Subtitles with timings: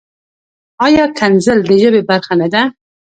[0.85, 2.61] ایا کنځل د ژبې برخه نۀ ده؟